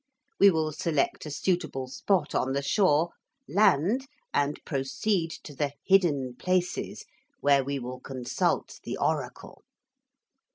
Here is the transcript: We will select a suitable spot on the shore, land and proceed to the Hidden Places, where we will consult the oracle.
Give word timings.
We 0.39 0.49
will 0.49 0.71
select 0.71 1.27
a 1.27 1.29
suitable 1.29 1.85
spot 1.87 2.33
on 2.33 2.53
the 2.53 2.63
shore, 2.63 3.09
land 3.47 4.07
and 4.33 4.59
proceed 4.65 5.29
to 5.43 5.53
the 5.53 5.73
Hidden 5.85 6.37
Places, 6.37 7.05
where 7.39 7.63
we 7.63 7.77
will 7.77 7.99
consult 7.99 8.79
the 8.83 8.97
oracle. 8.97 9.61